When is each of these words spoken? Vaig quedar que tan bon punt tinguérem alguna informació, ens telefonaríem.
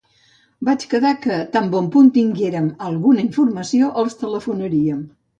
Vaig 0.67 0.85
quedar 0.93 1.09
que 1.25 1.35
tan 1.57 1.67
bon 1.75 1.89
punt 1.95 2.07
tinguérem 2.15 2.69
alguna 2.85 3.23
informació, 3.25 3.91
ens 4.05 4.17
telefonaríem. 4.23 5.05